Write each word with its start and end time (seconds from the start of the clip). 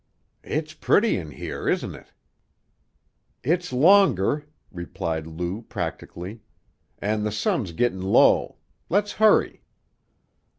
"It's 0.43 0.73
pretty 0.73 1.15
in 1.15 1.29
here, 1.29 1.69
isn't 1.69 1.93
it?" 1.93 2.11
"It's 3.43 3.71
longer," 3.71 4.47
replied 4.71 5.27
Lou 5.27 5.61
practically. 5.61 6.41
"An' 6.97 7.21
the 7.21 7.31
sun's 7.31 7.71
gittin' 7.71 8.01
low. 8.01 8.55
Let's 8.89 9.11
hurry." 9.11 9.61